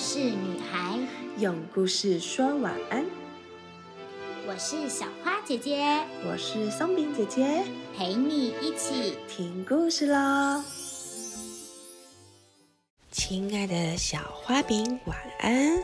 [0.00, 0.98] 事女孩，
[1.36, 3.04] 用故事说晚安。
[4.48, 5.84] 我是小花姐姐，
[6.26, 7.62] 我是松饼姐姐，
[7.94, 10.64] 陪你一起听故事喽。
[13.10, 15.82] 亲爱的小花饼，晚安！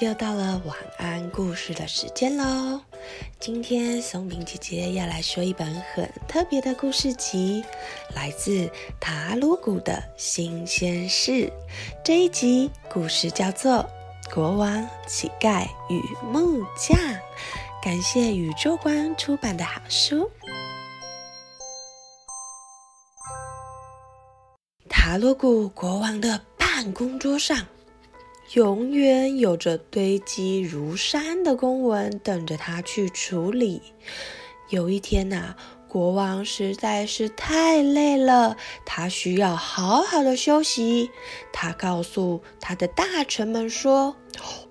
[0.00, 2.80] 又到了晚安故事的时间喽。
[3.40, 7.64] 今天松饼姐姐要来说一本很特别的故事集，
[8.14, 11.52] 来自塔鲁谷的新鲜事。
[12.04, 13.84] 这一集故事叫做
[14.32, 16.96] 《国王、乞丐与木匠》，
[17.82, 20.30] 感谢宇宙观出版的好书。
[24.88, 27.66] 塔鲁谷国王的办公桌上。
[28.54, 33.82] 永远有着堆积如山的公文等着他去处理。
[34.70, 35.54] 有一天呐，
[35.86, 41.10] 国王实在是太累了，他需要好好的休息。
[41.52, 44.16] 他告诉他的大臣们说：“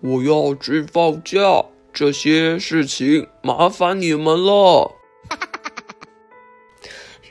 [0.00, 1.64] 我要去放假，
[1.94, 4.92] 这些事情麻烦你们了。”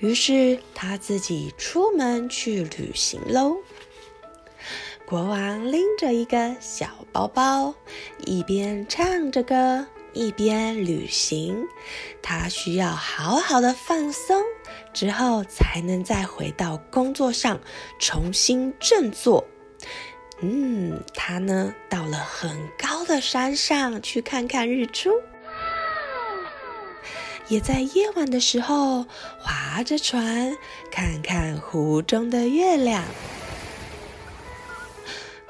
[0.02, 3.58] 于是他自己出门去旅行喽。
[5.12, 7.76] 国王拎着一个小包包，
[8.20, 11.68] 一边唱着歌，一边旅行。
[12.22, 14.42] 他需要好好的放松，
[14.94, 17.60] 之后才能再回到工作上
[18.00, 19.46] 重新振作。
[20.40, 25.10] 嗯，他呢，到了很高的山上去看看日出，
[27.50, 29.06] 也在夜晚的时候
[29.42, 30.56] 划着船，
[30.90, 33.04] 看看湖中的月亮。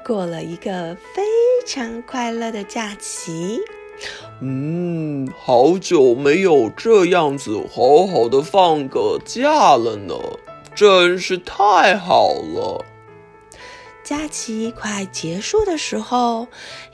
[0.04, 1.22] 过了一个非
[1.66, 3.58] 常快乐的假期。
[4.40, 10.14] 嗯，好久没有这样子好好的放个假了呢，
[10.74, 12.84] 真是太好了。
[14.02, 16.48] 假期快结束的时候，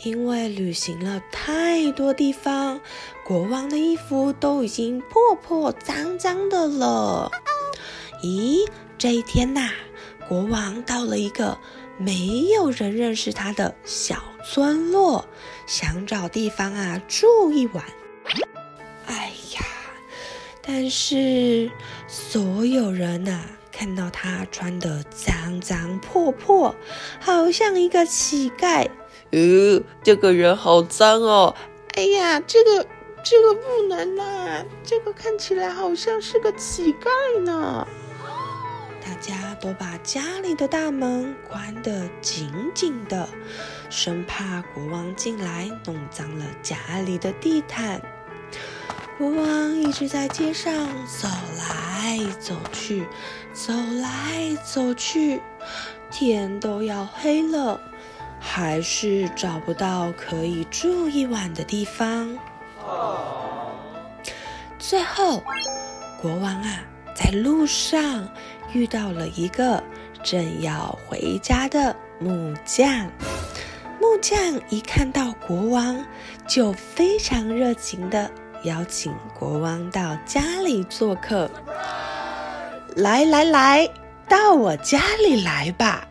[0.04, 2.78] 因为旅行了太多地方，
[3.26, 7.30] 国王的衣服都已经破破脏脏的了。
[8.22, 8.68] 咦，
[8.98, 9.70] 这一天呐，
[10.28, 11.56] 国王到了一个。
[11.98, 15.26] 没有人认识他的小村落，
[15.66, 17.84] 想找地方啊住一晚。
[19.06, 19.60] 哎呀，
[20.62, 21.70] 但是
[22.06, 23.40] 所有人呐
[23.72, 26.74] 看到他穿的脏脏破破，
[27.20, 28.88] 好像一个乞丐。
[29.30, 31.54] 呃，这个人好脏哦！
[31.94, 32.86] 哎呀，这个
[33.24, 37.86] 这个不能啦，这个看起来好像是个乞丐呢。
[39.08, 43.26] 大家都把家里的大门关得紧紧的，
[43.88, 46.76] 生怕国王进来弄脏了家
[47.06, 47.98] 里的地毯。
[49.16, 50.74] 国王一直在街上
[51.06, 51.26] 走
[51.56, 53.06] 来走去，
[53.54, 55.40] 走来走去，
[56.10, 57.80] 天都要黑了，
[58.38, 62.38] 还是找不到可以住一晚的地方。
[64.78, 65.42] 最后，
[66.20, 66.84] 国王啊，
[67.18, 68.28] 在路上。
[68.74, 69.82] 遇到了一个
[70.22, 73.10] 正要回家的木匠，
[73.98, 76.04] 木匠一看到国王，
[76.46, 78.30] 就非常热情的
[78.64, 81.50] 邀请国王到家里做客。
[82.94, 83.88] 来来来，
[84.28, 86.06] 到我家里来吧，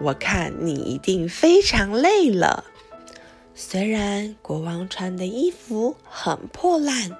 [0.00, 2.64] 我看你一定非常累了。
[3.60, 7.18] 虽然国王穿的衣服很破烂，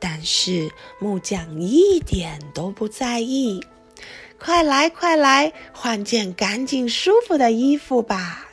[0.00, 0.68] 但是
[0.98, 3.64] 木匠一点都不在意。
[4.40, 8.48] 快来，快来，换件干净舒服的衣服吧！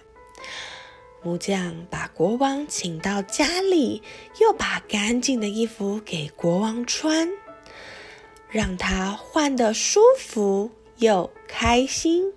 [1.23, 4.03] 木匠把国王请到家里，
[4.39, 7.27] 又把干净的衣服给国王穿，
[8.51, 12.31] 让他换得舒服又开心。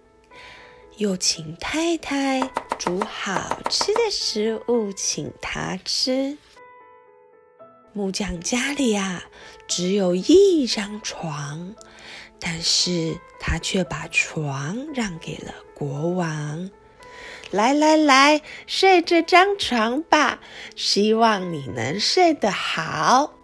[0.96, 2.40] 又请太太
[2.78, 6.38] 煮好吃的食物请他吃。
[7.92, 9.24] 木匠家里啊，
[9.66, 11.74] 只有一张床。
[12.40, 16.70] 但是他却把床让给了国王。
[17.50, 20.38] 来来来，睡这张床吧，
[20.76, 23.34] 希望你能睡得好。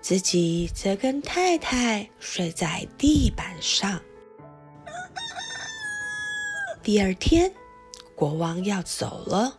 [0.00, 4.00] 自己则跟太太睡在地板上。
[6.82, 7.54] 第二天，
[8.24, 9.58] 国王要走了，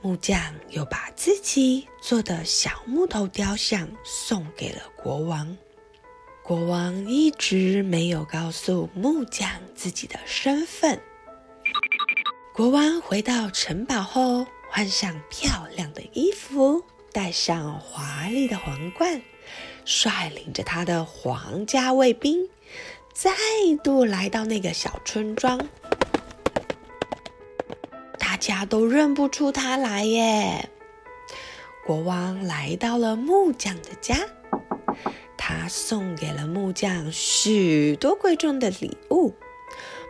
[0.00, 5.54] 木匠又把自己做的小木头雕像送给了国王。
[6.42, 10.98] 国王一直没有告诉木匠自己的身份。
[12.54, 16.82] 国王回到城堡后，换上漂亮的衣服，
[17.12, 19.20] 戴上华丽的皇冠，
[19.84, 22.48] 率领着他的皇家卫兵，
[23.12, 23.30] 再
[23.84, 25.68] 度来到那个小村庄。
[28.60, 30.68] 他都认不出他来耶。
[31.86, 34.14] 国王来到了木匠的家，
[35.38, 39.34] 他送给了木匠许多贵重的礼物。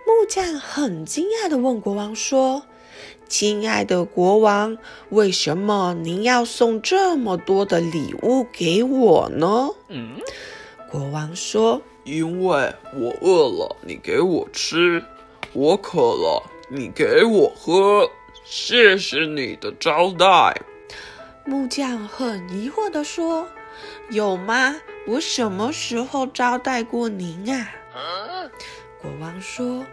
[0.05, 2.64] 木匠很惊讶地问国王说
[3.31, 4.76] ：“亲爱的国王，
[5.11, 10.17] 为什么您要送这么多的礼物给我呢？”嗯，
[10.91, 15.00] 国王说：“因为我饿了，你给我吃；
[15.52, 18.11] 我渴了，你给我喝。
[18.50, 20.61] 谢谢你的招待。”
[21.47, 23.47] 木匠很疑惑地说
[24.11, 24.75] ：“有吗？
[25.06, 27.69] 我什么时候招待过您啊？”
[29.00, 29.85] 国王说。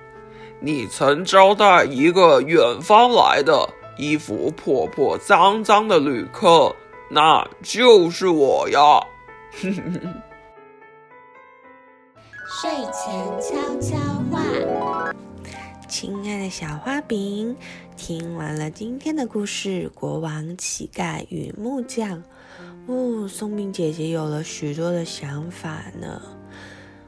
[0.59, 6.75] 你曾招待一个远方来的、衣服破破脏脏的旅客，
[7.12, 9.00] 那就是我呀。
[12.59, 13.95] 睡前悄悄
[14.31, 15.13] 话，
[15.99, 17.57] 亲爱的小花饼，
[17.95, 22.23] 听完了今天的故事《国王、乞丐与木匠》，
[22.85, 26.21] 哦，松饼姐姐有了许多的想法呢。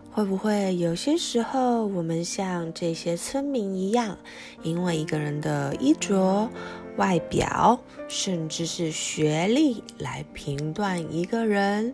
[0.09, 4.18] 会不会有些时候，我们像这些村民一样，
[4.63, 6.50] 因为一个人的衣着、
[6.97, 11.94] 外表，甚至是学历来评断一个人，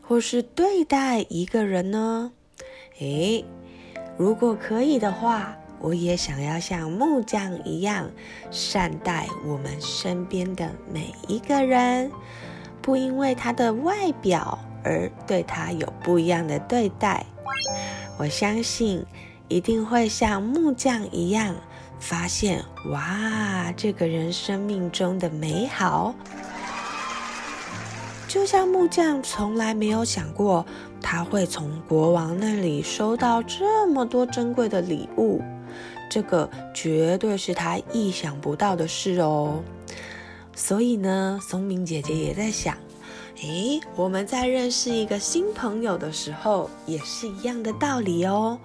[0.00, 2.30] 或是对待一个人呢？
[3.00, 3.44] 诶，
[4.16, 8.10] 如果可以的话，我也想要像木匠一样，
[8.50, 12.10] 善待我们身边的每一个人，
[12.80, 17.26] 不因为他的外表而对他有不一样的对待。
[18.16, 19.04] 我相信
[19.48, 21.54] 一定会像木匠一样，
[22.00, 26.14] 发现哇，这个人生命中的美好。
[28.26, 30.64] 就像木匠从来没有想过，
[31.02, 35.42] 他会从国王那里收到这么多珍贵的礼物，
[36.14, 39.60] 这个绝对是他意想不到的事哦。
[40.54, 42.76] 所以呢，松明姐姐也在想。
[43.42, 48.60] 诶，我们在认识一个新朋友的时候，也是一样的道理哦。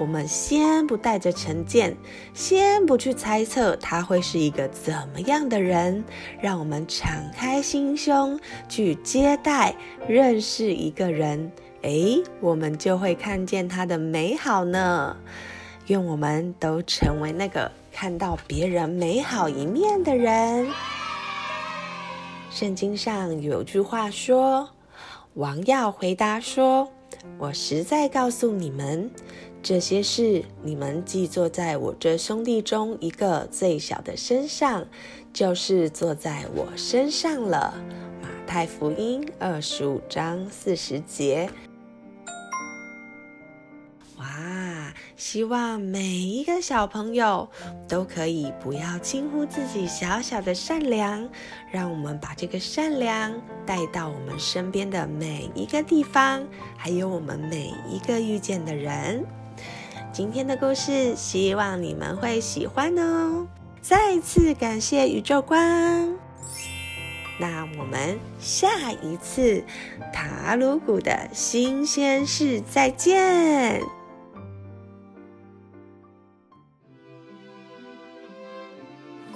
[0.00, 1.96] 我们先不带着成见，
[2.34, 6.02] 先不去猜测他会是一个怎么样的人，
[6.42, 9.72] 让我们敞开心胸去接待、
[10.08, 11.52] 认识一个人。
[11.82, 15.16] 诶，我们就会看见他的美好呢。
[15.88, 20.68] 愿我们都成为那个看到别人美好一面的人。
[22.50, 24.68] 圣经上有句话说
[25.34, 26.88] ：“王要回答说，
[27.38, 29.10] 我实在告诉你们，
[29.62, 34.86] 这些事你们既坐在我这兄弟中一个最小的身上，
[35.32, 37.74] 就是坐在我身上了。”
[38.20, 41.48] 马太福音二十五章四十节。
[45.18, 47.48] 希望每一个小朋友
[47.88, 51.28] 都可以不要轻忽自己小小的善良，
[51.72, 53.34] 让我们把这个善良
[53.66, 59.26] 带到我们身边的每一个地方，还有我们每一个遇见的人。
[60.12, 63.44] 今天的故事，希望你们会喜欢哦！
[63.82, 65.58] 再次感谢宇宙光，
[67.40, 69.64] 那我们下一次
[70.12, 73.97] 塔鲁谷的新鲜事再见。